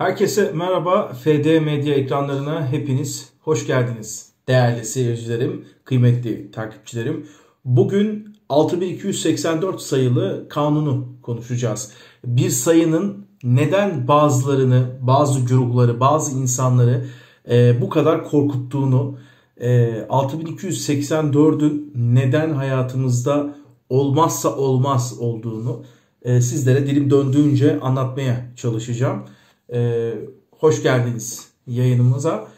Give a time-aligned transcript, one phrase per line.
[0.00, 1.12] Herkese merhaba.
[1.12, 4.32] FD Medya ekranlarına hepiniz hoş geldiniz.
[4.48, 7.26] Değerli seyircilerim, kıymetli takipçilerim.
[7.64, 11.92] Bugün 6284 sayılı kanunu konuşacağız.
[12.24, 17.06] Bir sayının neden bazılarını, bazı grupları, bazı insanları
[17.50, 19.18] e, bu kadar korkuttuğunu,
[19.60, 23.54] e, 6284'ün neden hayatımızda
[23.88, 25.84] olmazsa olmaz olduğunu
[26.22, 29.24] e, sizlere dilim döndüğünce anlatmaya çalışacağım.
[29.72, 30.12] E,
[30.50, 32.48] hoş geldiniz yayınımıza.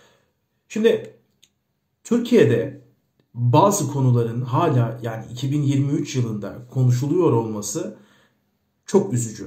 [0.69, 1.15] Şimdi
[2.05, 2.83] Türkiye'de
[3.35, 7.97] bazı konuların hala yani 2023 yılında konuşuluyor olması
[8.87, 9.47] çok üzücü.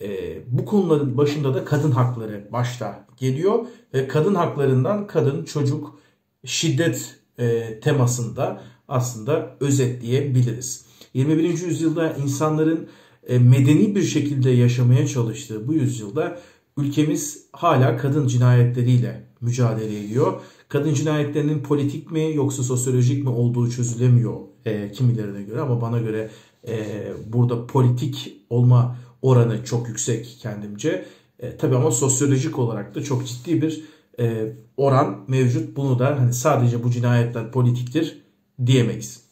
[0.00, 5.98] E, bu konuların başında da kadın hakları başta geliyor ve kadın haklarından kadın, çocuk,
[6.44, 10.86] şiddet e, temasında aslında özetleyebiliriz.
[11.14, 11.42] 21.
[11.42, 12.88] yüzyılda insanların
[13.28, 16.38] medeni bir şekilde yaşamaya çalıştığı bu yüzyılda
[16.76, 20.40] ülkemiz hala kadın cinayetleriyle mücadele ediyor.
[20.68, 26.30] Kadın cinayetlerinin politik mi yoksa sosyolojik mi olduğu çözülemiyor e, kimilerine göre ama bana göre
[26.68, 31.04] e, burada politik olma oranı çok yüksek kendimce.
[31.38, 33.84] E, tabii ama sosyolojik olarak da çok ciddi bir
[34.20, 35.76] e, oran mevcut.
[35.76, 38.20] Bunu da hani sadece bu cinayetler politiktir
[38.66, 39.22] diyemeyiz.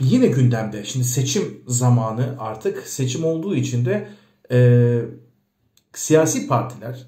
[0.00, 4.08] Yine gündemde şimdi seçim zamanı artık seçim olduğu için de
[4.50, 5.00] e,
[5.92, 7.06] siyasi partiler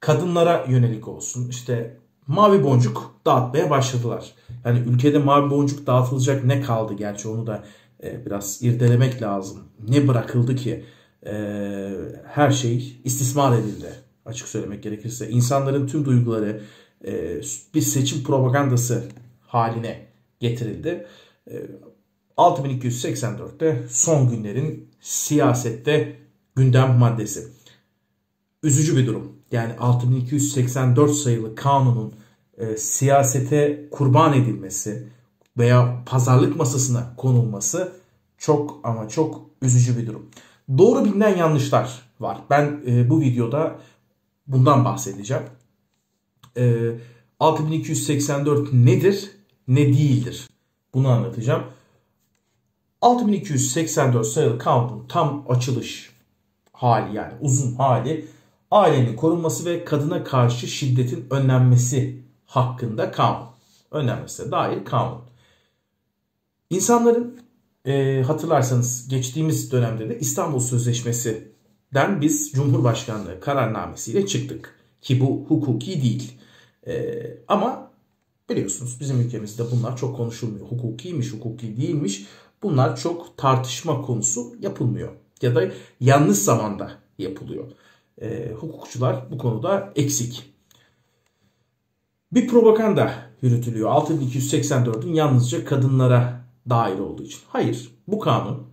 [0.00, 4.34] kadınlara yönelik olsun işte mavi boncuk dağıtmaya başladılar.
[4.64, 7.64] Yani ülkede mavi boncuk dağıtılacak ne kaldı gerçi onu da
[8.02, 9.58] e, biraz irdelemek lazım.
[9.88, 10.84] Ne bırakıldı ki
[11.26, 11.32] e,
[12.26, 13.92] her şey istismar edildi
[14.26, 15.28] açık söylemek gerekirse.
[15.28, 16.62] insanların tüm duyguları
[17.04, 17.40] e,
[17.74, 19.04] bir seçim propagandası
[19.46, 20.06] haline
[20.40, 21.06] getirildi.
[21.50, 21.54] E,
[22.40, 26.16] 6284'te son günlerin siyasette
[26.56, 27.48] gündem maddesi.
[28.62, 29.32] Üzücü bir durum.
[29.52, 32.14] Yani 6284 sayılı kanunun
[32.58, 35.08] e, siyasete kurban edilmesi
[35.58, 37.92] veya pazarlık masasına konulması
[38.38, 40.26] çok ama çok üzücü bir durum.
[40.78, 42.38] Doğru bilinen yanlışlar var.
[42.50, 43.78] Ben e, bu videoda
[44.46, 45.42] bundan bahsedeceğim.
[46.56, 46.90] E,
[47.40, 49.30] 6284 nedir,
[49.68, 50.48] ne değildir?
[50.94, 51.62] Bunu anlatacağım.
[53.00, 56.10] 6284 sayılı kanunun tam açılış
[56.72, 58.24] hali yani uzun hali
[58.70, 63.46] ailenin korunması ve kadına karşı şiddetin önlenmesi hakkında kanun.
[63.90, 65.20] Önlenmesine dair kanun.
[66.70, 67.40] İnsanların
[67.84, 74.74] e, hatırlarsanız geçtiğimiz dönemde de İstanbul Sözleşmesi'den biz Cumhurbaşkanlığı kararnamesiyle çıktık.
[75.00, 76.32] Ki bu hukuki değil.
[76.86, 77.90] E, ama
[78.50, 80.66] biliyorsunuz bizim ülkemizde bunlar çok konuşulmuyor.
[80.66, 82.26] Hukukiymiş, hukuki değilmiş.
[82.62, 85.12] Bunlar çok tartışma konusu yapılmıyor.
[85.42, 87.64] Ya da yanlış zamanda yapılıyor.
[88.22, 90.54] E, hukukçular bu konuda eksik.
[92.32, 93.12] Bir propaganda
[93.42, 93.90] yürütülüyor.
[93.90, 97.40] 6284'ün yalnızca kadınlara dair olduğu için.
[97.48, 98.66] Hayır bu kanun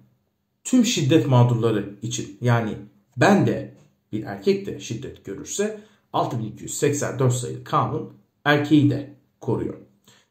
[0.64, 2.78] tüm şiddet mağdurları için yani
[3.18, 3.74] ben de
[4.12, 5.80] bir erkek de şiddet görürse
[6.14, 8.14] 6284 sayılı kanun
[8.46, 9.78] erkeği de koruyor.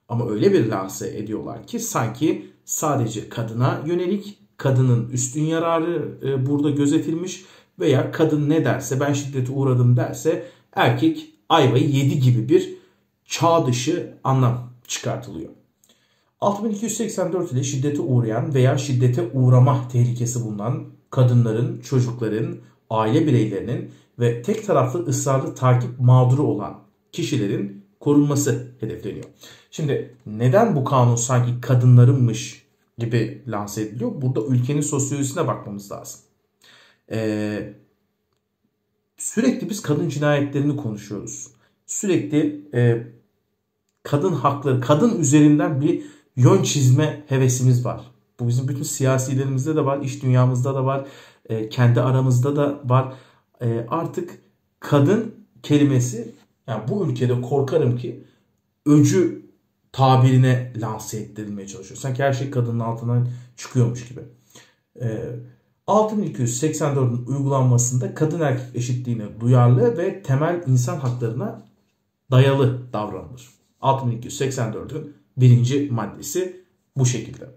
[0.09, 6.71] Ama öyle bir lanse ediyorlar ki sanki sadece kadına yönelik kadının üstün yararı e, burada
[6.71, 7.45] gözetilmiş
[7.81, 12.75] veya kadın ne derse ben şiddete uğradım derse erkek ayvayı yedi gibi bir
[13.25, 15.51] çağ dışı anlam çıkartılıyor.
[16.41, 22.57] 6284 ile şiddete uğrayan veya şiddete uğrama tehlikesi bulunan kadınların, çocukların,
[22.91, 26.79] aile bireylerinin ve tek taraflı ısrarlı takip mağduru olan
[27.13, 29.25] kişilerin korunması hedefleniyor.
[29.71, 32.67] Şimdi neden bu kanun sanki kadınlarınmış
[32.99, 34.13] gibi lanse ediliyor?
[34.23, 36.21] Burada ülkenin sosyolojisine bakmamız lazım.
[37.11, 37.75] Ee,
[39.17, 41.47] sürekli biz kadın cinayetlerini konuşuyoruz.
[41.87, 43.07] Sürekli e,
[44.03, 46.03] kadın hakları, kadın üzerinden bir
[46.37, 48.01] yön çizme hevesimiz var.
[48.41, 51.07] Bu bizim bütün siyasilerimizde de var, iş dünyamızda da var,
[51.49, 53.15] e, kendi aramızda da var.
[53.61, 54.39] E, artık
[54.81, 56.35] kadın kelimesi,
[56.67, 58.25] yani bu ülkede korkarım ki
[58.87, 59.47] öcü
[59.93, 61.99] tabirine lanse ettirilmeye çalışıyor.
[62.01, 64.21] Sanki her şey kadının altından çıkıyormuş gibi.
[65.01, 65.31] E,
[65.87, 71.63] 6284'ün uygulanmasında kadın erkek eşitliğine duyarlı ve temel insan haklarına
[72.31, 73.49] dayalı davranılır.
[73.83, 76.65] 6284'ün birinci maddesi
[76.97, 77.51] bu şekilde.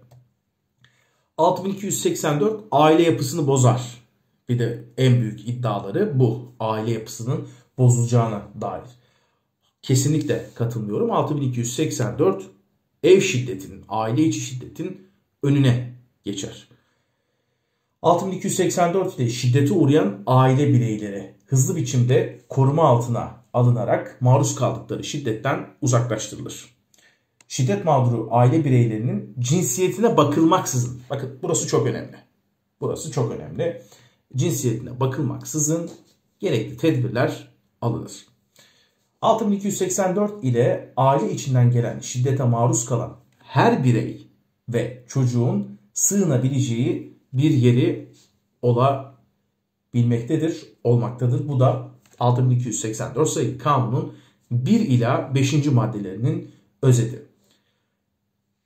[1.38, 4.00] 6284 aile yapısını bozar.
[4.48, 6.52] Bir de en büyük iddiaları bu.
[6.60, 7.48] Aile yapısının
[7.78, 8.99] bozulacağına dair.
[9.82, 11.10] Kesinlikle katılmıyorum.
[11.10, 12.50] 6284
[13.02, 15.08] ev şiddetinin, aile içi şiddetin
[15.42, 15.94] önüne
[16.24, 16.68] geçer.
[18.02, 26.76] 6284 ile şiddete uğrayan aile bireyleri hızlı biçimde koruma altına alınarak maruz kaldıkları şiddetten uzaklaştırılır.
[27.48, 32.16] Şiddet mağduru aile bireylerinin cinsiyetine bakılmaksızın, bakın burası çok önemli.
[32.80, 33.82] Burası çok önemli.
[34.36, 35.90] Cinsiyetine bakılmaksızın
[36.40, 37.48] gerekli tedbirler
[37.80, 38.26] alınır.
[39.22, 44.26] 6284 ile aile içinden gelen şiddete maruz kalan her birey
[44.68, 48.12] ve çocuğun sığınabileceği bir yeri
[48.62, 51.48] olabilmektedir, olmaktadır.
[51.48, 51.88] Bu da
[52.20, 54.12] 6284 sayılı kanunun
[54.50, 55.66] 1 ila 5.
[55.66, 56.50] maddelerinin
[56.82, 57.22] özeti.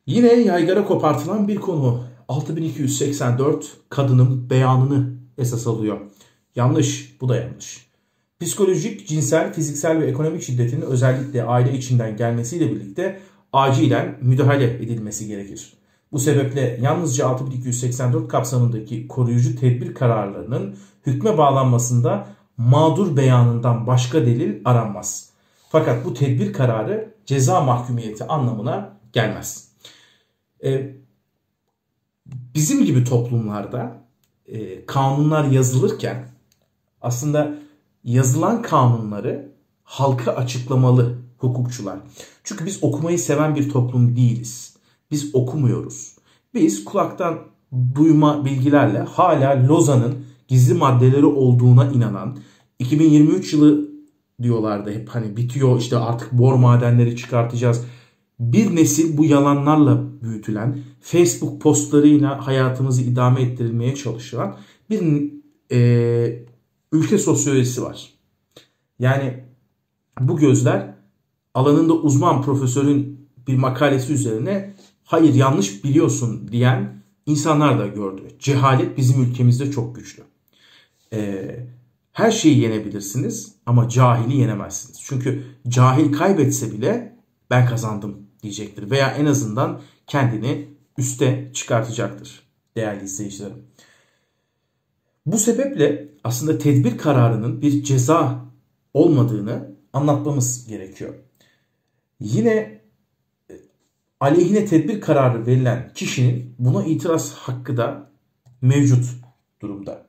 [0.07, 6.01] Yine yaygara kopartılan bir konu 6284 kadının beyanını esas alıyor.
[6.57, 7.87] Yanlış, bu da yanlış.
[8.41, 13.21] Psikolojik, cinsel, fiziksel ve ekonomik şiddetin özellikle aile içinden gelmesiyle birlikte
[13.53, 15.73] acilen müdahale edilmesi gerekir.
[16.13, 20.77] Bu sebeple yalnızca 6284 kapsamındaki koruyucu tedbir kararlarının
[21.07, 25.31] hükme bağlanmasında mağdur beyanından başka delil aranmaz.
[25.69, 29.69] Fakat bu tedbir kararı ceza mahkumiyeti anlamına gelmez.
[30.65, 30.97] Ee,
[32.27, 34.05] bizim gibi toplumlarda
[34.47, 36.29] e, kanunlar yazılırken
[37.03, 37.64] aslında
[38.05, 39.53] yazılan kanunları
[39.85, 41.99] halka açıklamalı hukukçular.
[42.45, 44.77] Çünkü biz okumayı seven bir toplum değiliz.
[45.11, 46.17] Biz okumuyoruz.
[46.55, 47.39] Biz kulaktan
[47.95, 50.15] duyma bilgilerle hala Lozan'ın
[50.49, 52.39] gizli maddeleri olduğuna inanan
[52.79, 53.89] 2023 yılı
[54.43, 57.85] diyorlardı hep hani bitiyor işte artık bor madenleri çıkartacağız.
[58.41, 64.57] Bir nesil bu yalanlarla büyütülen Facebook postlarıyla hayatımızı idame ettirilmeye çalışan
[64.91, 65.31] bir
[65.73, 66.45] e,
[66.95, 68.11] ülke sosyolojisi var.
[68.99, 69.45] Yani
[70.21, 70.95] bu gözler
[71.55, 74.75] alanında uzman profesörün bir makalesi üzerine
[75.05, 78.23] hayır yanlış biliyorsun diyen insanlar da gördü.
[78.39, 80.23] Cehalet bizim ülkemizde çok güçlü.
[81.13, 81.67] Ee,
[82.13, 85.01] her şeyi yenebilirsiniz ama cahili yenemezsiniz.
[85.05, 87.17] Çünkü cahil kaybetse bile
[87.51, 88.91] ben kazandım diyecektir.
[88.91, 90.69] Veya en azından kendini
[90.99, 92.43] üste çıkartacaktır
[92.77, 93.63] değerli izleyicilerim.
[95.27, 98.45] Bu sebeple aslında tedbir kararının bir ceza
[98.95, 101.15] olmadığını anlatmamız gerekiyor.
[102.21, 102.81] Yine
[103.51, 103.55] e,
[104.21, 108.11] aleyhine tedbir kararı verilen kişinin buna itiraz hakkı da
[108.63, 109.05] mevcut
[109.63, 110.07] durumda.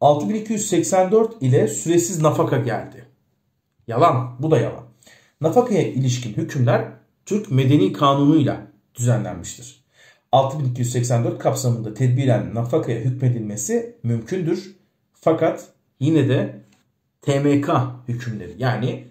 [0.00, 3.04] 6284 ile süresiz nafaka geldi.
[3.86, 4.84] Yalan, bu da yalan.
[5.40, 6.92] Nafakaya ilişkin hükümler
[7.26, 9.85] Türk Medeni Kanunu'yla düzenlenmiştir.
[10.36, 14.76] 6284 kapsamında tedbiren nafakaya hükmedilmesi mümkündür.
[15.12, 15.68] Fakat
[16.00, 16.60] yine de
[17.22, 17.70] TMK
[18.08, 19.08] hükümleri yani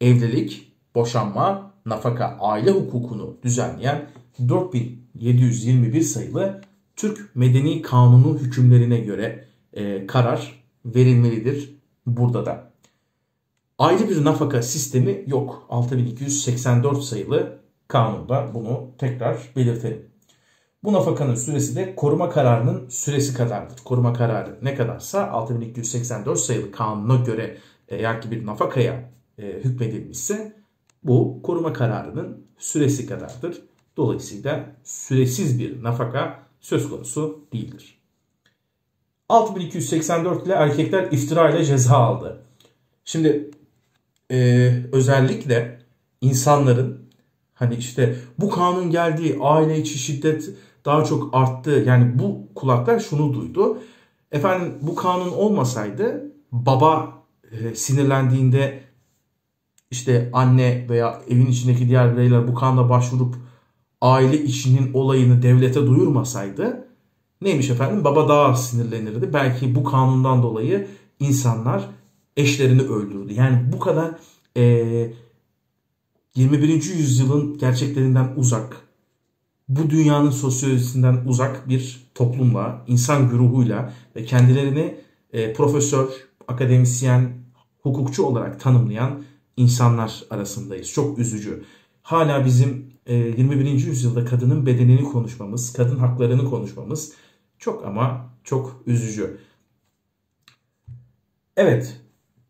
[0.00, 4.10] evlilik, boşanma, nafaka, aile hukukunu düzenleyen
[4.48, 6.60] 4721 sayılı
[6.96, 11.74] Türk Medeni Kanunu hükümlerine göre e, karar verilmelidir
[12.06, 12.70] burada da.
[13.78, 15.66] Ayrı bir nafaka sistemi yok.
[15.70, 17.58] 6284 sayılı
[17.88, 20.07] kanunda bunu tekrar belirtelim.
[20.84, 23.76] Bu nafakanın süresi de koruma kararının süresi kadardır.
[23.84, 27.58] Koruma kararı ne kadarsa 6284 sayılı kanuna göre
[27.88, 30.52] eğer ki bir nafakaya e, hükmedilmişse
[31.04, 33.62] bu koruma kararının süresi kadardır.
[33.96, 37.98] Dolayısıyla süresiz bir nafaka söz konusu değildir.
[39.28, 42.42] 6284 ile erkekler iftira ile ceza aldı.
[43.04, 43.50] Şimdi
[44.30, 44.36] e,
[44.92, 45.78] özellikle
[46.20, 47.08] insanların
[47.54, 50.50] hani işte bu kanun geldi aile içi şiddet
[50.88, 51.84] daha çok arttı.
[51.86, 53.78] Yani bu kulaklar şunu duydu.
[54.32, 57.12] Efendim bu kanun olmasaydı baba
[57.52, 58.80] e, sinirlendiğinde
[59.90, 63.34] işte anne veya evin içindeki diğer bireyler bu kanuna başvurup
[64.00, 66.88] aile içinin olayını devlete duyurmasaydı
[67.42, 69.32] neymiş efendim baba daha sinirlenirdi.
[69.32, 70.88] Belki bu kanundan dolayı
[71.20, 71.88] insanlar
[72.36, 73.32] eşlerini öldürdü.
[73.32, 74.10] Yani bu kadar
[74.56, 75.12] e,
[76.34, 76.68] 21.
[76.68, 78.87] yüzyılın gerçeklerinden uzak
[79.68, 84.94] bu dünyanın sosyolojisinden uzak bir toplumla, insan güruhuyla ve kendilerini
[85.32, 86.08] e, profesör,
[86.48, 87.32] akademisyen,
[87.82, 89.22] hukukçu olarak tanımlayan
[89.56, 90.92] insanlar arasındayız.
[90.92, 91.64] Çok üzücü.
[92.02, 93.64] Hala bizim e, 21.
[93.64, 97.12] yüzyılda kadının bedenini konuşmamız, kadın haklarını konuşmamız
[97.58, 99.38] çok ama çok üzücü.
[101.56, 102.00] Evet,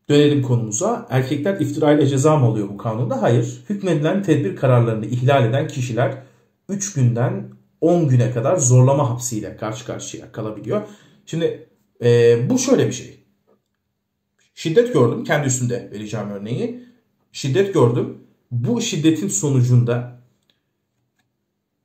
[0.09, 1.07] dönelim konumuza.
[1.11, 3.23] Erkekler iftirayla ceza mı oluyor bu kanunda?
[3.23, 3.65] Hayır.
[3.69, 6.28] Hükmedilen tedbir kararlarını ihlal eden kişiler
[6.69, 10.89] 3 günden 10 güne kadar zorlama hapsiyle karşı karşıya kalabiliyor.
[11.27, 11.69] Şimdi
[12.05, 13.25] e, bu şöyle bir şey.
[14.55, 15.25] Şiddet gördüm.
[15.25, 16.85] Kendi üstünde vereceğim örneği.
[17.33, 18.19] Şiddet gördüm.
[18.51, 20.21] Bu şiddetin sonucunda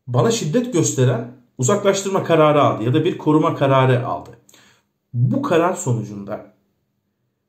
[0.07, 4.29] bana şiddet gösteren uzaklaştırma kararı aldı ya da bir koruma kararı aldı.
[5.13, 6.53] Bu karar sonucunda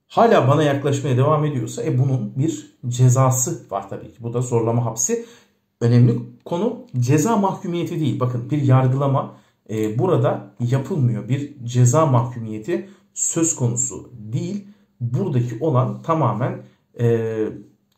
[0.09, 4.23] hala bana yaklaşmaya devam ediyorsa e bunun bir cezası var tabii ki.
[4.23, 5.27] Bu da zorlama hapsi.
[5.81, 8.21] Önemli konu ceza mahkumiyeti değil.
[8.21, 9.37] Bakın bir yargılama
[9.71, 11.29] e, burada yapılmıyor.
[11.29, 14.65] Bir ceza mahkumiyeti söz konusu değil.
[15.01, 16.63] Buradaki olan tamamen
[17.01, 17.37] e,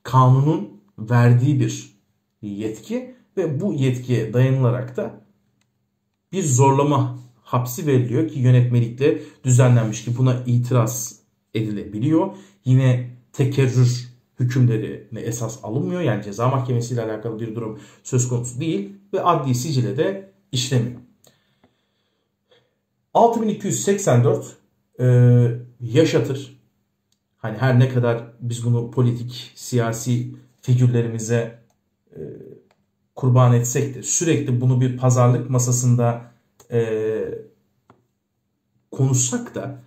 [0.02, 1.96] kanunun verdiği bir
[2.42, 5.20] yetki ve bu yetkiye dayanılarak da
[6.32, 11.20] bir zorlama hapsi veriliyor ki yönetmelikle düzenlenmiş ki buna itiraz
[11.54, 12.30] edilebiliyor.
[12.64, 16.00] Yine tekerrür hükümlerine esas alınmıyor.
[16.00, 21.00] Yani ceza mahkemesiyle alakalı bir durum söz konusu değil ve adli sicile de işlemiyor.
[23.14, 24.56] 6284
[25.00, 25.06] e,
[25.80, 26.56] yaşatır.
[27.36, 31.58] Hani her ne kadar biz bunu politik, siyasi figürlerimize
[32.12, 32.20] e,
[33.14, 36.32] kurban etsek de sürekli bunu bir pazarlık masasında
[36.70, 37.14] e,
[38.90, 39.82] konuşsak da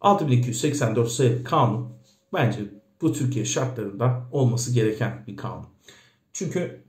[0.00, 1.88] 6284 sayılı kanun
[2.32, 5.66] bence bu Türkiye şartlarında olması gereken bir kanun.
[6.32, 6.82] Çünkü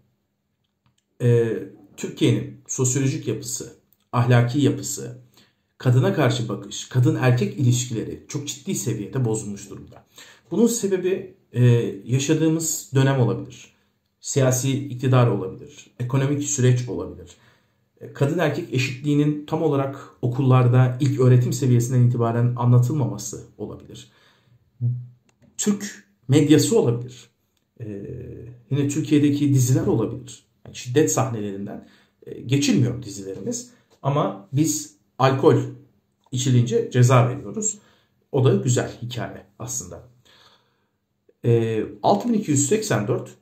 [1.22, 1.54] e,
[1.98, 3.74] Türkiye'nin sosyolojik yapısı,
[4.12, 5.22] ahlaki yapısı,
[5.78, 10.06] kadına karşı bakış, kadın erkek ilişkileri çok ciddi seviyede bozulmuş durumda.
[10.52, 11.64] Bunun sebebi e,
[12.06, 13.74] yaşadığımız dönem olabilir.
[14.20, 15.88] Siyasi iktidar olabilir.
[16.00, 17.32] Ekonomik süreç olabilir.
[18.02, 24.12] E, kadın erkek eşitliğinin tam olarak okullarda ilk öğretim seviyesinden itibaren anlatılmaması olabilir.
[25.58, 27.30] Türk medyası olabilir.
[27.80, 27.86] Ee,
[28.70, 30.46] yine Türkiye'deki diziler olabilir.
[30.66, 31.88] Yani şiddet sahnelerinden
[32.26, 33.72] e, geçilmiyor dizilerimiz.
[34.02, 35.56] Ama biz alkol
[36.32, 37.78] içilince ceza veriyoruz.
[38.32, 40.04] O da güzel hikaye aslında.
[41.46, 43.38] Ee, 6284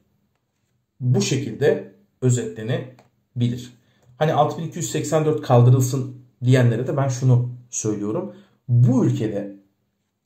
[0.99, 3.73] bu şekilde özetlenebilir.
[4.17, 8.35] Hani 6284 kaldırılsın diyenlere de ben şunu söylüyorum.
[8.67, 9.60] Bu ülkede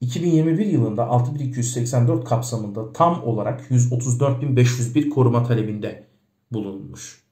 [0.01, 6.07] 2021 yılında 6284 kapsamında tam olarak 134.501 koruma talebinde
[6.51, 7.25] bulunmuş.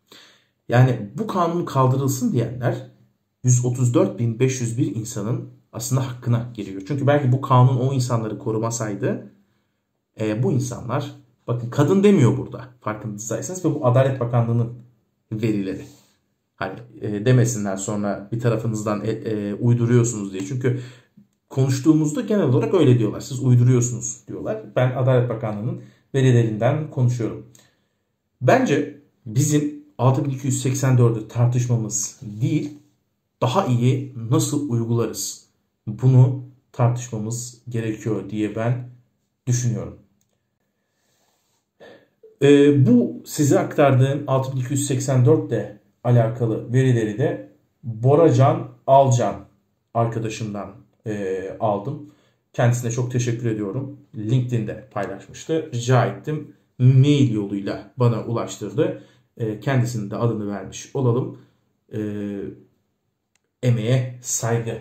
[0.69, 2.91] Yani bu kanun kaldırılsın diyenler
[3.45, 6.81] 134.501 insanın aslında hakkına giriyor.
[6.87, 9.31] Çünkü belki bu kanun o insanları korumasaydı
[10.19, 11.11] e, bu insanlar
[11.47, 14.73] bakın kadın demiyor burada farkındaysanız ve bu Adalet Bakanlığı'nın
[15.31, 15.85] verileri.
[16.55, 20.45] Hani e, demesinler sonra bir tarafınızdan e, e, uyduruyorsunuz diye.
[20.45, 20.79] Çünkü
[21.53, 23.19] konuştuğumuzda genel olarak öyle diyorlar.
[23.19, 24.61] Siz uyduruyorsunuz diyorlar.
[24.75, 25.81] Ben Adalet Bakanlığı'nın
[26.15, 27.45] verilerinden konuşuyorum.
[28.41, 32.77] Bence bizim 6284'ü tartışmamız değil,
[33.41, 35.45] daha iyi nasıl uygularız?
[35.87, 38.89] Bunu tartışmamız gerekiyor diye ben
[39.47, 39.97] düşünüyorum.
[42.41, 47.51] Ee, bu size aktardığım 6284 ile alakalı verileri de
[47.83, 49.35] Boracan Alcan
[49.93, 52.11] arkadaşımdan e, aldım.
[52.53, 53.97] Kendisine çok teşekkür ediyorum.
[54.15, 55.71] LinkedIn'de paylaşmıştı.
[55.73, 56.55] Rica ettim.
[56.79, 59.03] Mail yoluyla bana ulaştırdı.
[59.37, 61.37] E, kendisinin de adını vermiş olalım.
[61.93, 61.99] E,
[63.63, 64.77] emeğe saygı.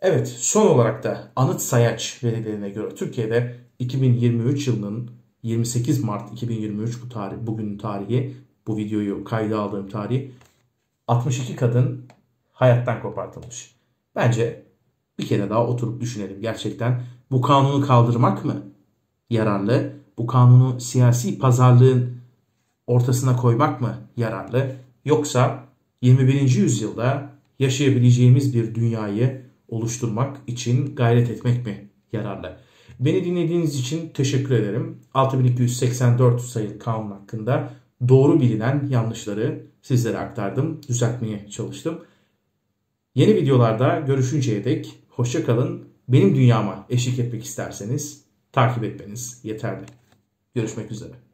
[0.00, 5.10] Evet son olarak da anıt sayaç verilerine göre Türkiye'de 2023 yılının
[5.42, 10.30] 28 Mart 2023 bu tarih, bugünün tarihi, bu videoyu kayda aldığım tarih
[11.08, 12.06] 62 kadın
[12.52, 13.74] hayattan kopartılmış.
[14.16, 14.67] Bence
[15.18, 16.40] bir kere daha oturup düşünelim.
[16.40, 18.62] Gerçekten bu kanunu kaldırmak mı
[19.30, 19.92] yararlı?
[20.18, 22.18] Bu kanunu siyasi pazarlığın
[22.86, 24.76] ortasına koymak mı yararlı?
[25.04, 25.64] Yoksa
[26.02, 26.40] 21.
[26.40, 32.56] yüzyılda yaşayabileceğimiz bir dünyayı oluşturmak için gayret etmek mi yararlı?
[33.00, 34.98] Beni dinlediğiniz için teşekkür ederim.
[35.14, 37.70] 6284 sayılı kanun hakkında
[38.08, 41.98] doğru bilinen yanlışları sizlere aktardım, düzeltmeye çalıştım.
[43.14, 45.88] Yeni videolarda görüşünceye dek hoşça kalın.
[46.08, 49.86] Benim dünyama eşlik etmek isterseniz takip etmeniz yeterli.
[50.54, 51.27] Görüşmek üzere.